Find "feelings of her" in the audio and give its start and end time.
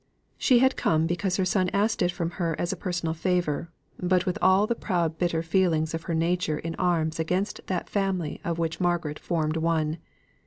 5.43-6.15